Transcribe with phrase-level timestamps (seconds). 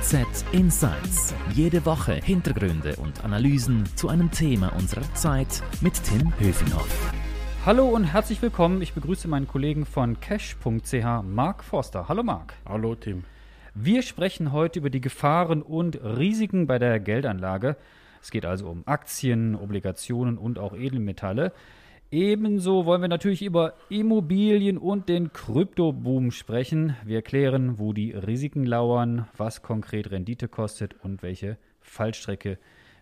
[0.00, 1.34] FAZ Insights.
[1.52, 7.12] Jede Woche Hintergründe und Analysen zu einem Thema unserer Zeit mit Tim Höfinghoff.
[7.64, 8.82] Hallo und herzlich willkommen.
[8.82, 12.08] Ich begrüße meinen Kollegen von cash.ch, Mark Forster.
[12.08, 12.54] Hallo Mark.
[12.68, 13.24] Hallo Tim.
[13.74, 17.76] Wir sprechen heute über die Gefahren und Risiken bei der Geldanlage.
[18.22, 21.52] Es geht also um Aktien, Obligationen und auch Edelmetalle.
[22.12, 26.94] Ebenso wollen wir natürlich über Immobilien und den Kryptoboom sprechen.
[27.04, 32.58] Wir erklären, wo die Risiken lauern, was konkret Rendite kostet und welche Fallstrecke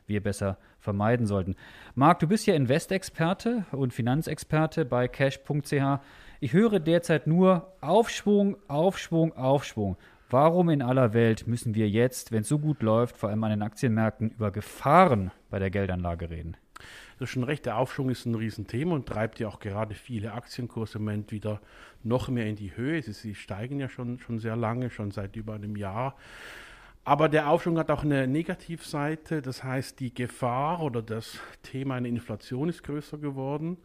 [0.07, 1.55] wir besser vermeiden sollten.
[1.95, 6.01] Marc, du bist ja Investexperte und Finanzexperte bei cash.ch.
[6.41, 9.99] Ich höre derzeit nur Aufschwung, Aufschwung, Aufschwung.
[10.31, 13.51] Warum in aller Welt müssen wir jetzt, wenn es so gut läuft, vor allem an
[13.51, 16.57] den Aktienmärkten, über Gefahren bei der Geldanlage reden?
[17.25, 20.35] Das ist schon recht, der Aufschwung ist ein Riesenthema und treibt ja auch gerade viele
[20.35, 21.63] Aktienkurse im Moment wieder
[22.03, 23.01] noch mehr in die Höhe.
[23.01, 26.17] Sie, sie steigen ja schon, schon sehr lange, schon seit über einem Jahr.
[27.03, 32.09] Aber der Aufschwung hat auch eine Negativseite, das heißt, die Gefahr oder das Thema einer
[32.09, 33.79] Inflation ist größer geworden.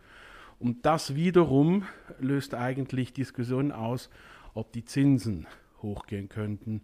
[0.59, 1.85] Und das wiederum
[2.19, 4.09] löst eigentlich Diskussionen aus,
[4.53, 5.47] ob die Zinsen
[5.81, 6.81] hochgehen könnten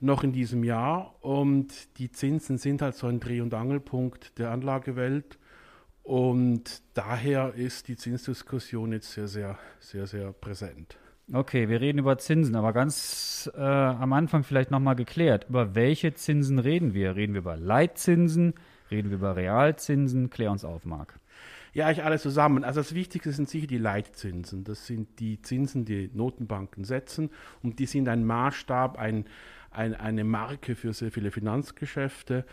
[0.00, 1.14] noch in diesem Jahr.
[1.20, 5.38] Und die Zinsen sind halt so ein Dreh- und Angelpunkt der Anlagewelt.
[6.02, 10.98] Und daher ist die Zinsdiskussion jetzt sehr, sehr, sehr, sehr präsent.
[11.32, 15.46] Okay, wir reden über Zinsen, aber ganz äh, am Anfang vielleicht nochmal geklärt.
[15.48, 17.14] Über welche Zinsen reden wir?
[17.14, 18.54] Reden wir über Leitzinsen?
[18.90, 20.28] Reden wir über Realzinsen?
[20.28, 21.18] Klär uns auf, Marc.
[21.74, 22.64] Ja, ich alles zusammen.
[22.64, 24.64] Also das Wichtigste sind sicher die Leitzinsen.
[24.64, 27.30] Das sind die Zinsen, die Notenbanken setzen
[27.62, 29.24] und die sind ein Maßstab, ein,
[29.72, 32.44] ein, eine Marke für sehr viele Finanzgeschäfte.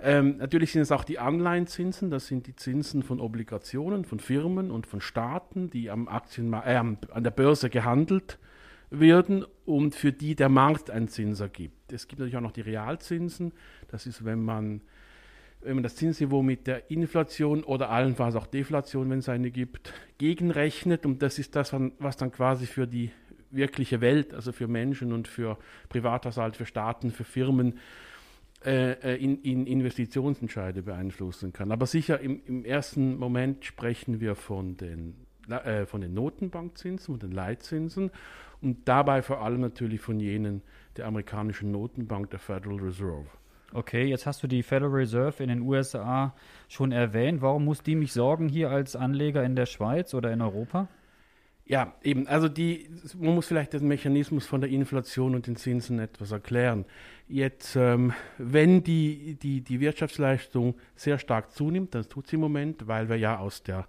[0.00, 4.70] Ähm, natürlich sind es auch die Anleihenzinsen, das sind die Zinsen von Obligationen, von Firmen
[4.70, 8.38] und von Staaten, die am äh, an der Börse gehandelt
[8.90, 11.92] werden und für die der Markt einen Zins ergibt.
[11.92, 13.52] Es gibt natürlich auch noch die Realzinsen,
[13.88, 14.80] das ist, wenn man
[15.62, 19.92] wenn man das Zinsniveau mit der Inflation oder allenfalls auch Deflation, wenn es eine gibt,
[20.16, 21.04] gegenrechnet.
[21.04, 23.10] Und das ist das, was dann quasi für die
[23.56, 25.58] wirkliche Welt, also für Menschen und für
[25.88, 27.78] Privathaushalt, für Staaten, für Firmen,
[28.64, 31.70] äh, äh, in, in, Investitionsentscheide beeinflussen kann.
[31.70, 35.14] Aber sicher im, im ersten Moment sprechen wir von den,
[35.48, 38.10] äh, von den Notenbankzinsen, von den Leitzinsen
[38.62, 40.62] und dabei vor allem natürlich von jenen
[40.96, 43.26] der amerikanischen Notenbank, der Federal Reserve.
[43.72, 46.34] Okay, jetzt hast du die Federal Reserve in den USA
[46.68, 47.42] schon erwähnt.
[47.42, 50.88] Warum muss die mich sorgen hier als Anleger in der Schweiz oder in Europa?
[51.68, 52.28] Ja, eben.
[52.28, 52.88] Also die,
[53.18, 56.84] man muss vielleicht den Mechanismus von der Inflation und den Zinsen etwas erklären.
[57.28, 62.86] Jetzt, ähm, wenn die, die, die Wirtschaftsleistung sehr stark zunimmt, das tut sie im Moment,
[62.86, 63.88] weil wir ja aus der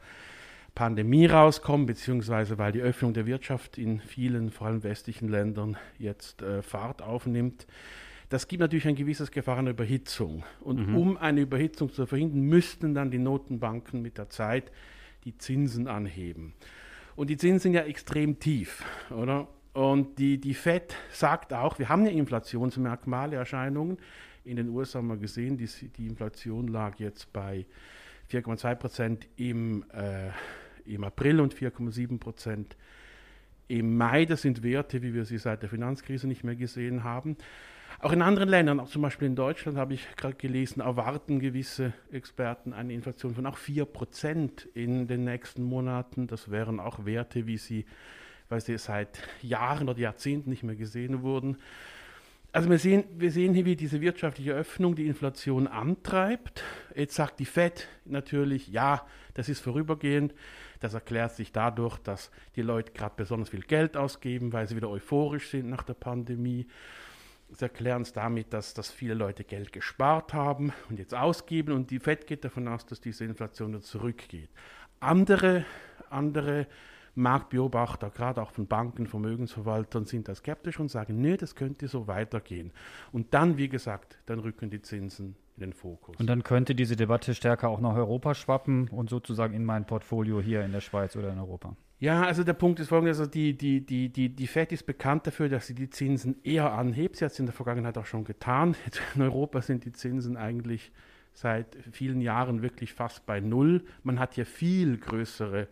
[0.73, 6.41] Pandemie rauskommen, beziehungsweise weil die Öffnung der Wirtschaft in vielen, vor allem westlichen Ländern jetzt
[6.41, 7.67] äh, Fahrt aufnimmt,
[8.29, 10.43] das gibt natürlich ein gewisses Gefahr einer Überhitzung.
[10.59, 10.97] Und mhm.
[10.97, 14.71] um eine Überhitzung zu verhindern, müssten dann die Notenbanken mit der Zeit
[15.23, 16.53] die Zinsen anheben.
[17.17, 19.47] Und die Zinsen sind ja extrem tief, oder?
[19.73, 23.97] Und die, die FED sagt auch, wir haben ja Inflationsmerkmale, Erscheinungen.
[24.45, 25.67] In den USA haben wir gesehen, die,
[25.97, 27.65] die Inflation lag jetzt bei
[28.31, 30.29] 4,2 Prozent im, äh,
[30.85, 32.77] im April und 4,7 Prozent
[33.67, 34.25] im Mai.
[34.25, 37.35] Das sind Werte, wie wir sie seit der Finanzkrise nicht mehr gesehen haben.
[37.99, 41.93] Auch in anderen Ländern, auch zum Beispiel in Deutschland, habe ich gerade gelesen, erwarten gewisse
[42.11, 46.27] Experten eine Inflation von auch 4% in den nächsten Monaten.
[46.27, 47.85] Das wären auch Werte, wie sie,
[48.49, 51.57] weil sie seit Jahren oder Jahrzehnten nicht mehr gesehen wurden.
[52.51, 56.63] Also wir sehen, wir sehen hier, wie diese wirtschaftliche Öffnung die Inflation antreibt.
[56.95, 60.35] Jetzt sagt die Fed natürlich, ja, das ist vorübergehend.
[60.79, 64.89] Das erklärt sich dadurch, dass die Leute gerade besonders viel Geld ausgeben, weil sie wieder
[64.89, 66.67] euphorisch sind nach der Pandemie.
[67.49, 71.91] Sie erklären es damit, dass, dass viele Leute Geld gespart haben und jetzt ausgeben und
[71.91, 74.49] die FED geht davon aus, dass diese Inflation wieder zurückgeht.
[74.99, 75.65] Andere,
[76.09, 76.67] andere
[77.17, 82.07] Marktbeobachter, gerade auch von Banken, Vermögensverwaltern, sind da skeptisch und sagen, nö, das könnte so
[82.07, 82.71] weitergehen.
[83.11, 86.15] Und dann, wie gesagt, dann rücken die Zinsen in den Fokus.
[86.17, 90.39] Und dann könnte diese Debatte stärker auch nach Europa schwappen und sozusagen in mein Portfolio
[90.39, 91.75] hier in der Schweiz oder in Europa.
[91.99, 95.25] Ja, also der Punkt ist folgendes, also die, die, die, die, die FED ist bekannt
[95.25, 97.15] dafür, dass sie die Zinsen eher anhebt.
[97.15, 98.75] Sie hat es in der Vergangenheit auch schon getan.
[99.15, 100.91] In Europa sind die Zinsen eigentlich
[101.33, 103.83] seit vielen Jahren wirklich fast bei Null.
[104.03, 105.67] Man hat hier viel größere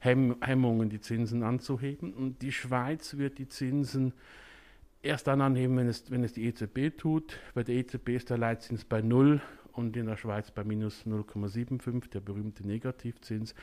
[0.00, 2.14] Hemm Hemmungen, die Zinsen anzuheben.
[2.14, 4.12] Und die Schweiz wird die Zinsen
[5.02, 7.38] erst dann anheben, wenn es, wenn es die EZB tut.
[7.54, 9.40] Bei der EZB ist der Leitzins bei Null
[9.72, 13.54] und in der Schweiz bei minus 0,75, der berühmte Negativzins.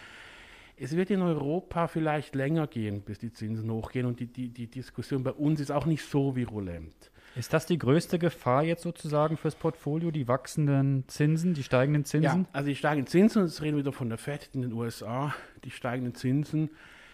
[0.80, 4.68] Es wird in Europa vielleicht länger gehen, bis die Zinsen hochgehen und die, die, die
[4.68, 7.12] Diskussion bei uns ist auch nicht so virulent.
[7.36, 12.42] Ist das die größte Gefahr jetzt sozusagen fürs Portfolio, die wachsenden Zinsen, die steigenden Zinsen?
[12.42, 15.34] Ja, also die steigenden Zinsen, jetzt reden wir wieder von der FED in den USA,
[15.64, 16.70] die steigenden Zinsen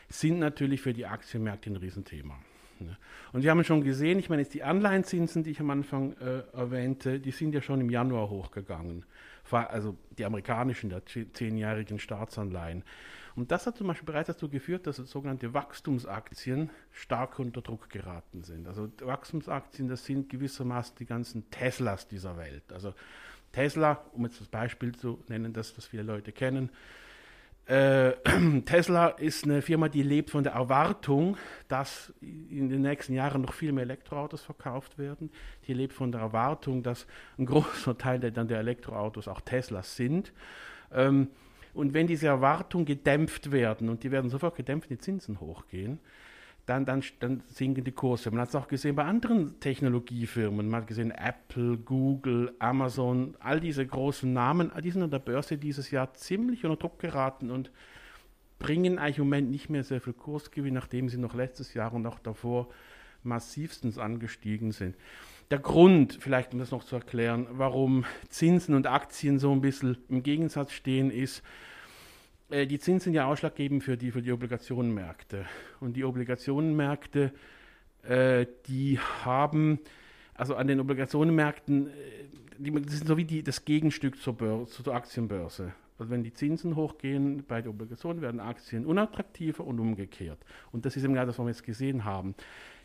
[0.09, 2.37] sind natürlich für die Aktienmärkte ein Riesenthema.
[2.79, 2.97] Ne?
[3.31, 6.43] Und wir haben schon gesehen, ich meine, jetzt die Anleihenzinsen, die ich am Anfang äh,
[6.55, 9.05] erwähnte, die sind ja schon im Januar hochgegangen.
[9.51, 12.83] Also die amerikanischen, der zehnjährigen Staatsanleihen.
[13.35, 18.43] Und das hat zum Beispiel bereits dazu geführt, dass sogenannte Wachstumsaktien stark unter Druck geraten
[18.43, 18.67] sind.
[18.67, 22.71] Also Wachstumsaktien, das sind gewissermaßen die ganzen Teslas dieser Welt.
[22.71, 22.93] Also
[23.51, 26.69] Tesla, um jetzt das Beispiel zu nennen, das, das viele Leute kennen,
[27.65, 28.11] äh,
[28.65, 31.37] Tesla ist eine Firma, die lebt von der Erwartung,
[31.69, 35.31] dass in den nächsten Jahren noch viel mehr Elektroautos verkauft werden.
[35.67, 37.07] Die lebt von der Erwartung, dass
[37.37, 40.33] ein großer Teil der, dann der Elektroautos auch Teslas sind.
[40.91, 41.29] Ähm,
[41.73, 45.99] und wenn diese Erwartungen gedämpft werden, und die werden sofort gedämpft, die Zinsen hochgehen,
[46.65, 48.31] dann, dann, dann sinken die Kurse.
[48.31, 50.69] Man hat es auch gesehen bei anderen Technologiefirmen.
[50.69, 55.57] Man hat gesehen, Apple, Google, Amazon, all diese großen Namen, die sind an der Börse
[55.57, 57.71] dieses Jahr ziemlich unter Druck geraten und
[58.59, 62.05] bringen eigentlich im Moment nicht mehr sehr viel Kursgewinn, nachdem sie noch letztes Jahr und
[62.05, 62.69] auch davor
[63.23, 64.95] massivstens angestiegen sind.
[65.51, 69.97] Der Grund, vielleicht um das noch zu erklären, warum Zinsen und Aktien so ein bisschen
[70.09, 71.43] im Gegensatz stehen, ist,
[72.49, 75.45] äh, die Zinsen sind ja ausschlaggebend für die, für die Obligationenmärkte.
[75.79, 77.33] Und die Obligationenmärkte,
[78.03, 79.79] äh, die haben,
[80.33, 81.91] also an den Obligationenmärkten, äh,
[82.57, 85.73] die, das sind so wie die, das Gegenstück zur, Börse, zur Aktienbörse.
[85.97, 90.39] Also wenn die Zinsen hochgehen bei den Obligationen, werden Aktien unattraktiver und umgekehrt.
[90.71, 92.35] Und das ist eben genau das, was wir jetzt gesehen haben.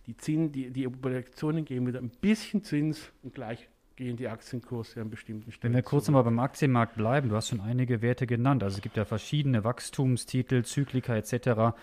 [0.08, 5.02] Die, Zins, die, die Obligationen geben wieder ein bisschen Zins und gleich gehen die Aktienkurse
[5.02, 5.75] an bestimmten Stellen.
[5.75, 8.62] Wenn wir kurz nochmal beim Aktienmarkt bleiben, du hast schon einige Werte genannt.
[8.62, 11.76] Also es gibt ja verschiedene Wachstumstitel, Zyklika etc.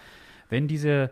[0.49, 1.11] Wenn diese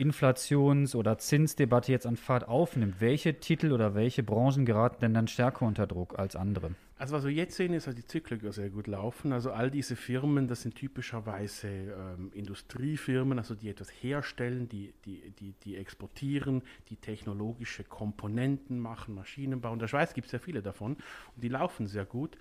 [0.00, 5.28] Inflations- oder Zinsdebatte jetzt an Fahrt aufnimmt, welche Titel oder welche Branchen geraten denn dann
[5.28, 6.74] stärker unter Druck als andere?
[6.98, 9.32] Also was wir jetzt sehen, ist, dass die Zykliker sehr gut laufen.
[9.32, 15.30] Also all diese Firmen, das sind typischerweise ähm, Industriefirmen, also die etwas herstellen, die, die,
[15.38, 19.72] die, die exportieren, die technologische Komponenten machen, Maschinenbau.
[19.72, 20.92] In der Schweiz gibt es sehr viele davon
[21.34, 22.36] und die laufen sehr gut.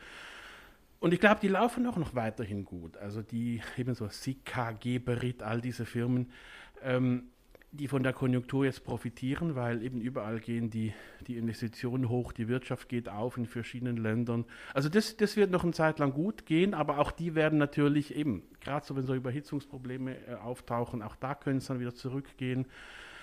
[0.99, 2.97] Und ich glaube, die laufen auch noch weiterhin gut.
[2.97, 6.31] Also die eben so Sika, Geberit, all diese Firmen.
[6.83, 7.29] Ähm,
[7.71, 10.93] die von der Konjunktur jetzt profitieren, weil eben überall gehen die,
[11.27, 14.45] die Investitionen hoch, die Wirtschaft geht auf in verschiedenen Ländern.
[14.73, 18.15] Also das, das wird noch eine Zeit lang gut gehen, aber auch die werden natürlich
[18.15, 22.65] eben, gerade so wenn so Überhitzungsprobleme äh, auftauchen, auch da können es dann wieder zurückgehen.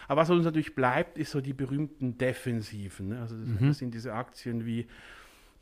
[0.07, 3.09] Aber was uns natürlich bleibt, ist so die berühmten Defensiven.
[3.09, 3.21] Ne?
[3.21, 3.69] Also das, mhm.
[3.69, 4.87] das, sind diese Aktien wie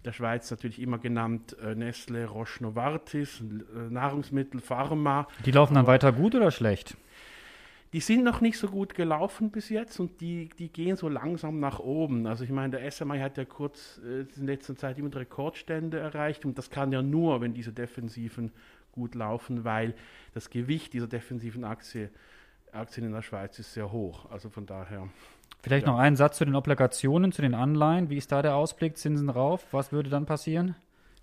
[0.05, 5.27] der Schweiz natürlich immer genannt äh, Nestle, Roche Novartis, äh, Nahrungsmittel, Pharma.
[5.47, 6.99] Die laufen dann weiter gut oder schlecht?
[7.95, 11.61] Die sind noch nicht so gut gelaufen bis jetzt und die, die gehen so langsam
[11.61, 12.27] nach oben.
[12.27, 16.45] Also ich meine, der SMI hat ja kurz äh, in letzter Zeit immer Rekordstände erreicht
[16.45, 18.51] und das kann ja nur, wenn diese Defensiven
[18.91, 19.95] gut laufen, weil
[20.33, 22.11] das Gewicht dieser defensiven Aktie,
[22.73, 24.29] Aktien in der Schweiz ist sehr hoch.
[24.29, 25.09] Also von daher.
[25.63, 25.93] Vielleicht ja.
[25.93, 28.11] noch einen Satz zu den Obligationen, zu den Anleihen.
[28.11, 28.99] Wie ist da der Ausblick?
[28.99, 29.69] Zinsen rauf?
[29.71, 30.75] Was würde dann passieren?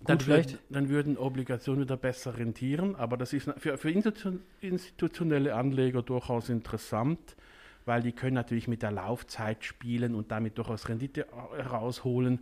[0.04, 3.90] Dann, würden, dann würden Obligationen wieder besser rentieren, aber das ist für, für
[4.60, 7.36] institutionelle Anleger durchaus interessant,
[7.84, 11.26] weil die können natürlich mit der Laufzeit spielen und damit durchaus Rendite
[11.56, 12.40] herausholen.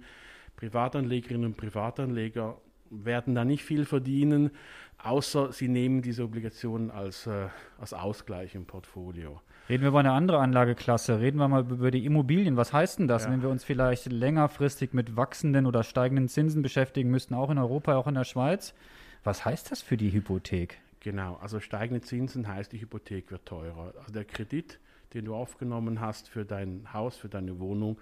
[0.57, 2.59] Privatanlegerinnen und Privatanleger
[2.91, 4.51] werden da nicht viel verdienen,
[4.99, 7.49] außer sie nehmen diese Obligationen als, äh,
[7.79, 9.41] als Ausgleich im Portfolio.
[9.71, 11.21] Reden wir über eine andere Anlageklasse.
[11.21, 12.57] Reden wir mal über die Immobilien.
[12.57, 13.31] Was heißt denn das, ja.
[13.31, 17.95] wenn wir uns vielleicht längerfristig mit wachsenden oder steigenden Zinsen beschäftigen müssten, auch in Europa,
[17.95, 18.75] auch in der Schweiz?
[19.23, 20.81] Was heißt das für die Hypothek?
[20.99, 23.95] Genau, also steigende Zinsen heißt, die Hypothek wird teurer.
[24.01, 24.81] Also der Kredit,
[25.15, 27.97] den du aufgenommen hast für dein Haus, für deine Wohnung,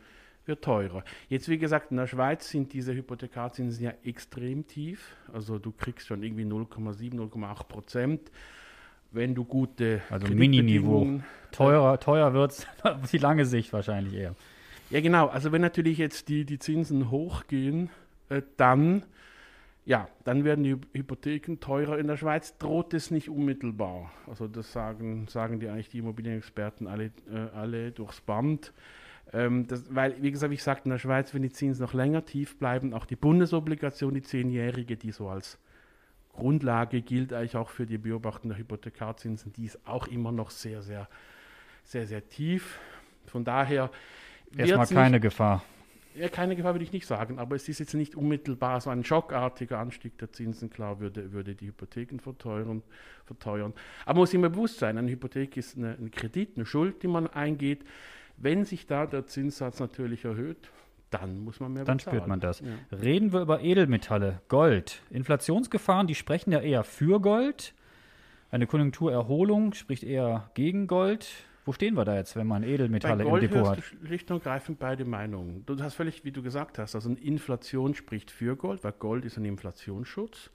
[0.46, 1.04] wird teurer.
[1.28, 5.14] Jetzt, wie gesagt, in der Schweiz sind diese Hypothekarzinsen ja extrem tief.
[5.34, 8.30] Also du kriegst schon irgendwie 0,7, 0,8 Prozent
[9.10, 11.20] wenn du gute also Mini-Niveau.
[11.50, 14.34] Teurer, teuer wird auf die lange Sicht wahrscheinlich eher.
[14.90, 15.26] Ja, genau.
[15.26, 17.90] Also wenn natürlich jetzt die, die Zinsen hochgehen,
[18.28, 19.04] äh, dann,
[19.84, 21.98] ja, dann werden die Hypotheken teurer.
[21.98, 24.10] In der Schweiz droht es nicht unmittelbar.
[24.26, 28.72] Also das sagen, sagen die eigentlich die Immobilienexperten alle, äh, alle durchs Band.
[29.32, 32.24] Ähm, das, weil, wie gesagt, ich sagte, in der Schweiz, wenn die Zinsen noch länger
[32.24, 35.58] tief bleiben, auch die Bundesobligation, die zehnjährige, die so als
[36.38, 39.52] Grundlage gilt eigentlich auch für die Beobachtung der Hypothekarzinsen.
[39.52, 41.08] Die ist auch immer noch sehr, sehr,
[41.84, 42.78] sehr, sehr tief.
[43.26, 43.90] Von daher.
[44.56, 45.64] Erstmal keine nicht, Gefahr.
[46.14, 49.04] Ja, keine Gefahr würde ich nicht sagen, aber es ist jetzt nicht unmittelbar so ein
[49.04, 50.70] schockartiger Anstieg der Zinsen.
[50.70, 52.82] Klar würde, würde die Hypotheken verteuern,
[53.26, 53.74] verteuern.
[54.04, 57.08] Aber man muss immer bewusst sein, eine Hypothek ist eine, ein Kredit, eine Schuld, die
[57.08, 57.84] man eingeht.
[58.36, 60.70] Wenn sich da der Zinssatz natürlich erhöht,
[61.10, 62.16] dann muss man mehr Dann bezahlen.
[62.16, 62.60] spürt man das.
[62.60, 62.66] Ja.
[62.98, 65.00] Reden wir über Edelmetalle, Gold.
[65.10, 67.74] Inflationsgefahren, die sprechen ja eher für Gold.
[68.50, 71.28] Eine Konjunkturerholung spricht eher gegen Gold.
[71.64, 73.84] Wo stehen wir da jetzt, wenn man Bei Edelmetalle im Gold Depot hörst hat?
[74.06, 75.64] schlicht und ergreifend beide Meinungen.
[75.66, 79.36] Du hast völlig, wie du gesagt hast, also Inflation spricht für Gold, weil Gold ist
[79.36, 80.50] ein Inflationsschutz.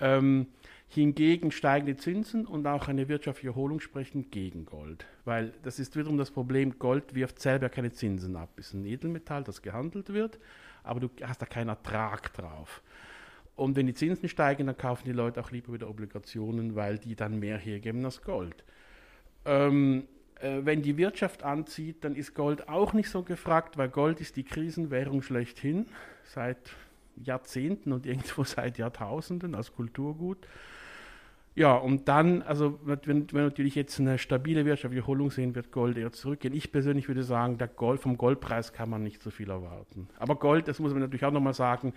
[0.00, 0.48] Ähm,
[0.88, 5.06] hingegen steigende Zinsen und auch eine wirtschaftliche Erholung sprechen gegen Gold.
[5.24, 8.50] Weil das ist wiederum das Problem, Gold wirft selber keine Zinsen ab.
[8.56, 10.38] Es ist ein Edelmetall, das gehandelt wird,
[10.82, 12.82] aber du hast da keinen Ertrag drauf.
[13.54, 17.16] Und wenn die Zinsen steigen, dann kaufen die Leute auch lieber wieder Obligationen, weil die
[17.16, 18.64] dann mehr hergeben als Gold.
[19.44, 20.04] Ähm,
[20.40, 24.36] äh, wenn die Wirtschaft anzieht, dann ist Gold auch nicht so gefragt, weil Gold ist
[24.36, 25.86] die Krisenwährung schlechthin
[26.24, 26.70] seit
[27.16, 30.46] Jahrzehnten und irgendwo seit Jahrtausenden als Kulturgut.
[31.58, 35.96] Ja, und dann, also wenn, wenn natürlich jetzt eine stabile wirtschaftliche Erholung sehen, wird Gold
[35.96, 36.54] eher zurückgehen.
[36.54, 40.08] Ich persönlich würde sagen, der Gold, vom Goldpreis kann man nicht so viel erwarten.
[40.20, 41.94] Aber Gold, das muss man natürlich auch nochmal sagen,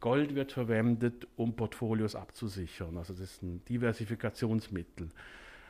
[0.00, 2.98] Gold wird verwendet, um Portfolios abzusichern.
[2.98, 5.08] Also das ist ein Diversifikationsmittel.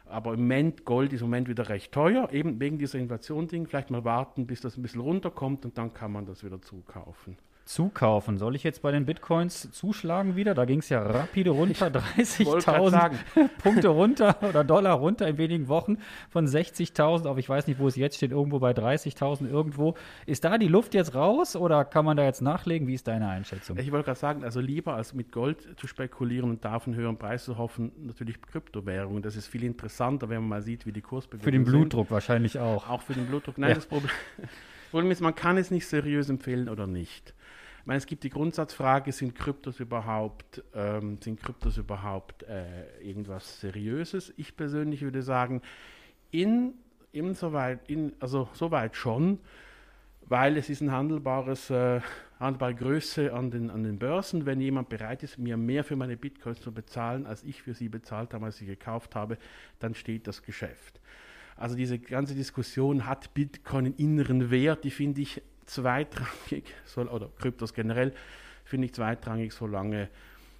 [0.06, 3.68] Aber im Moment, Gold ist im Moment wieder recht teuer, eben wegen dieser Inflation-Ding.
[3.68, 7.36] Vielleicht mal warten, bis das ein bisschen runterkommt und dann kann man das wieder zukaufen.
[7.68, 8.38] Zukaufen.
[8.38, 10.54] Soll ich jetzt bei den Bitcoins zuschlagen wieder?
[10.54, 13.18] Da ging es ja rapide runter, wollte grad 30.000 sagen.
[13.62, 15.98] Punkte runter oder Dollar runter in wenigen Wochen
[16.30, 19.96] von 60.000 auf, ich weiß nicht, wo es jetzt steht, irgendwo bei 30.000 irgendwo.
[20.24, 22.88] Ist da die Luft jetzt raus oder kann man da jetzt nachlegen?
[22.88, 23.76] Wie ist deine Einschätzung?
[23.76, 26.96] Ich wollte gerade sagen, also lieber als mit Gold zu spekulieren und da auf einen
[26.96, 29.20] höheren Preis zu hoffen, natürlich Kryptowährungen.
[29.22, 31.72] Das ist viel interessanter, wenn man mal sieht, wie die Kursbewegungen Für den sind.
[31.74, 32.88] Blutdruck wahrscheinlich auch.
[32.88, 33.58] Auch für den Blutdruck.
[33.58, 33.74] Nein, Ja.
[33.74, 34.48] das Problem, das
[34.90, 37.34] Problem ist, man kann es nicht seriös empfehlen oder nicht.
[37.88, 44.30] Meine, es gibt die Grundsatzfrage, sind Kryptos überhaupt, ähm, sind Kryptos überhaupt äh, irgendwas Seriöses?
[44.36, 45.62] Ich persönlich würde sagen,
[46.30, 46.74] in,
[47.12, 49.38] insoweit, in, also soweit schon,
[50.26, 52.02] weil es ist ein handelbares, äh,
[52.38, 54.44] handelbare Größe an den, an den Börsen.
[54.44, 57.88] Wenn jemand bereit ist, mir mehr für meine Bitcoins zu bezahlen, als ich für sie
[57.88, 59.38] bezahlt habe, als ich sie gekauft habe,
[59.78, 61.00] dann steht das Geschäft.
[61.56, 67.30] Also diese ganze Diskussion, hat Bitcoin einen inneren Wert, die finde ich zweitrangig, so, oder
[67.38, 68.12] Kryptos generell,
[68.64, 70.08] finde ich zweitrangig, solange,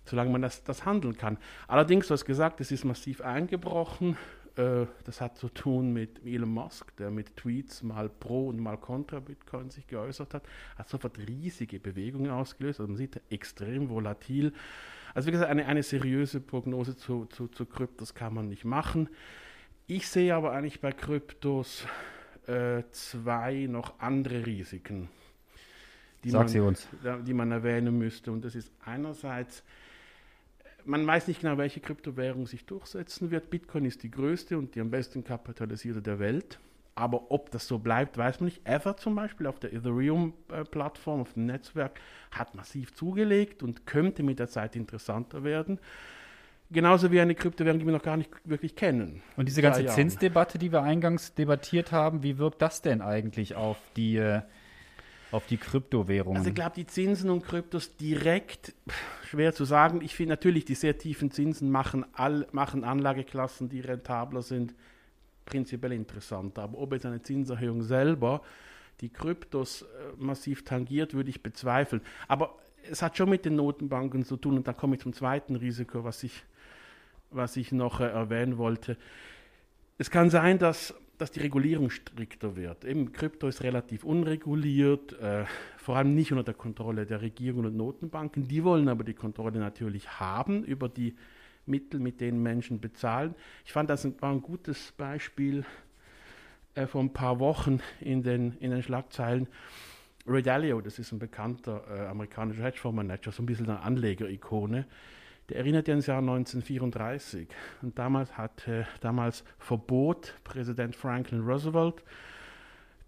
[0.04, 1.38] solange man das, das handeln kann.
[1.66, 4.16] Allerdings, du hast gesagt, es ist massiv eingebrochen.
[4.56, 8.76] Äh, Das hat zu tun mit Elon Musk, der mit Tweets mal pro und mal
[8.76, 10.42] contra Bitcoin sich geäußert hat,
[10.76, 12.80] hat sofort riesige Bewegungen ausgelöst.
[12.80, 14.52] Also man sieht extrem volatil.
[15.14, 19.08] Also wie gesagt, eine, eine seriöse Prognose zu, zu, zu Kryptos kann man nicht machen.
[19.86, 21.86] Ich sehe aber eigentlich bei Kryptos
[22.48, 25.08] äh, zwei noch andere Risiken,
[26.24, 26.88] die Sag man, uns.
[27.26, 28.32] die man erwähnen müsste.
[28.32, 29.62] Und das ist einerseits,
[30.84, 33.50] man weiß nicht genau, welche Kryptowährung sich durchsetzen wird.
[33.50, 36.58] Bitcoin ist die größte und die am besten kapitalisierte der Welt.
[36.94, 38.62] Aber ob das so bleibt, weiß man nicht.
[38.64, 42.00] Ether zum Beispiel auf der Ethereum-Plattform, auf dem Netzwerk,
[42.32, 45.78] hat massiv zugelegt und könnte mit der Zeit interessanter werden.
[46.70, 49.22] Genauso wie eine Kryptowährung, die wir noch gar nicht wirklich kennen.
[49.36, 49.86] Und diese ganze.
[49.86, 54.42] Zinsdebatte, die wir eingangs debattiert haben, wie wirkt das denn eigentlich auf die, äh,
[55.30, 56.36] auf die Kryptowährungen?
[56.36, 58.74] Also ich glaube, die Zinsen und Kryptos direkt
[59.28, 60.02] schwer zu sagen.
[60.02, 64.74] Ich finde natürlich, die sehr tiefen Zinsen machen, all, machen Anlageklassen, die rentabler sind,
[65.46, 66.62] prinzipiell interessanter.
[66.62, 68.42] Aber ob jetzt eine Zinserhöhung selber
[69.00, 69.86] die Kryptos äh,
[70.18, 72.02] massiv tangiert, würde ich bezweifeln.
[72.26, 72.56] Aber
[72.90, 76.04] es hat schon mit den Notenbanken zu tun und da komme ich zum zweiten Risiko,
[76.04, 76.44] was ich,
[77.30, 78.96] was ich noch äh, erwähnen wollte.
[79.98, 82.84] Es kann sein, dass, dass die Regulierung strikter wird.
[82.84, 85.44] Eben Krypto ist relativ unreguliert, äh,
[85.76, 88.46] vor allem nicht unter der Kontrolle der Regierung und Notenbanken.
[88.46, 91.16] Die wollen aber die Kontrolle natürlich haben über die
[91.66, 93.34] Mittel, mit denen Menschen bezahlen.
[93.64, 95.64] Ich fand das war ein gutes Beispiel
[96.74, 99.48] äh, vor ein paar Wochen in den, in den Schlagzeilen.
[100.26, 104.86] Ray Dalio, das ist ein bekannter äh, amerikanischer Hedgefondsmanager, so ein bisschen eine Anleger-Ikone.
[105.48, 107.48] Der erinnert ja ans Jahr 1934.
[107.82, 108.68] Und damals hat
[109.00, 112.02] damals verbot Präsident Franklin Roosevelt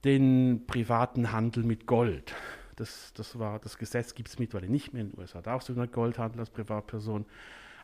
[0.04, 2.35] den privaten Handel mit Gold.
[2.76, 5.42] Das, das war das Gesetz gibt es mittlerweile nicht mehr in den USA.
[5.42, 7.26] Darfst du nicht Goldhandel als Privatperson.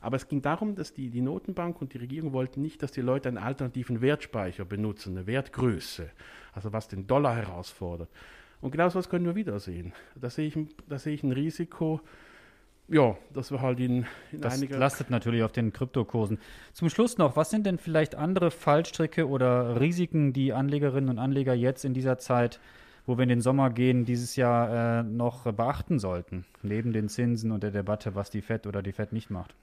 [0.01, 3.01] Aber es ging darum, dass die, die Notenbank und die Regierung wollten nicht, dass die
[3.01, 6.11] Leute einen alternativen Wertspeicher benutzen, eine Wertgröße,
[6.53, 8.09] also was den Dollar herausfordert.
[8.61, 9.93] Und genau so was können wir wiedersehen.
[10.15, 10.59] Da sehe ich,
[10.89, 12.01] da sehe ich ein Risiko,
[12.89, 16.39] ja, dass wir halt in, in Das einiger lastet natürlich auf den Kryptokursen.
[16.73, 21.55] Zum Schluss noch, was sind denn vielleicht andere Fallstricke oder Risiken, die Anlegerinnen und Anleger
[21.55, 22.61] jetzt in dieser Zeit,
[23.05, 26.45] wo wir in den Sommer gehen, dieses Jahr äh, noch beachten sollten?
[26.63, 29.55] Neben den Zinsen und der Debatte, was die FED oder die FED nicht macht.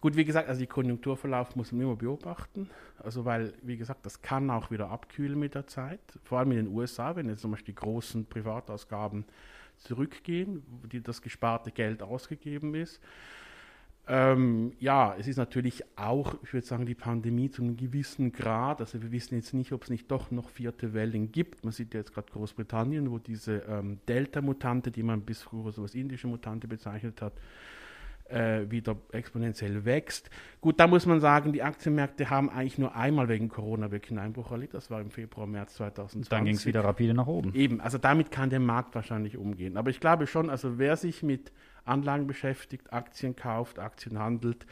[0.00, 2.70] Gut, wie gesagt, also die Konjunkturverlauf muss man immer beobachten.
[3.02, 6.00] Also weil, wie gesagt, das kann auch wieder abkühlen mit der Zeit.
[6.24, 9.26] Vor allem in den USA, wenn jetzt zum Beispiel die großen Privatausgaben
[9.80, 13.00] zurückgehen, die das gesparte Geld ausgegeben ist.
[14.12, 18.80] Ähm, ja, es ist natürlich auch, ich würde sagen, die Pandemie zu einem gewissen Grad.
[18.80, 21.64] Also wir wissen jetzt nicht, ob es nicht doch noch vierte Wellen gibt.
[21.64, 25.82] Man sieht ja jetzt gerade Großbritannien, wo diese ähm, Delta-Mutante, die man bis früher so
[25.82, 27.34] als indische Mutante bezeichnet hat,
[28.30, 30.30] äh, wieder exponentiell wächst.
[30.60, 34.20] Gut, da muss man sagen, die Aktienmärkte haben eigentlich nur einmal wegen Corona wirklich einen
[34.20, 34.74] Einbruch erlebt.
[34.74, 36.28] Das war im Februar, März 2020.
[36.28, 37.54] Dann ging es wieder rapide nach oben.
[37.54, 39.76] Eben, also damit kann der Markt wahrscheinlich umgehen.
[39.76, 41.52] Aber ich glaube schon, also wer sich mit
[41.84, 44.66] Anlagen beschäftigt, Aktien kauft, Aktien handelt,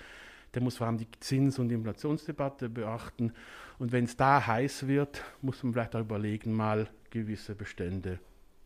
[0.54, 3.32] der muss vor allem die Zins- und Inflationsdebatte beachten.
[3.78, 8.18] Und wenn es da heiß wird, muss man vielleicht auch überlegen, mal gewisse Bestände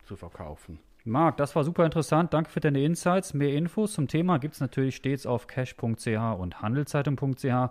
[0.05, 0.79] zu verkaufen.
[1.05, 2.33] Marc, das war super interessant.
[2.33, 3.35] Danke für deine Insights.
[3.35, 6.07] Mehr Infos zum Thema gibt es natürlich stets auf cash.ch
[6.39, 7.71] und handelszeitung.ch.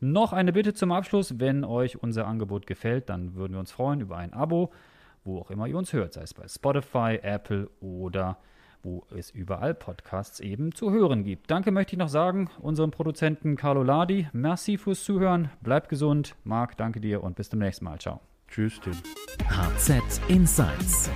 [0.00, 1.38] Noch eine Bitte zum Abschluss.
[1.38, 4.72] Wenn euch unser Angebot gefällt, dann würden wir uns freuen über ein Abo,
[5.24, 8.38] wo auch immer ihr uns hört, sei es bei Spotify, Apple oder
[8.82, 11.50] wo es überall Podcasts eben zu hören gibt.
[11.50, 14.28] Danke möchte ich noch sagen unserem Produzenten Carlo Ladi.
[14.32, 15.50] Merci fürs Zuhören.
[15.60, 16.34] Bleibt gesund.
[16.44, 17.98] Marc, danke dir und bis zum nächsten Mal.
[17.98, 18.20] Ciao.
[18.48, 18.94] Tschüss, Tim.
[19.48, 21.10] HZ Insights